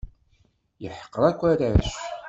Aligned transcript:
Yeḥqer 0.83 1.23
akk 1.29 1.41
arrac. 1.51 1.91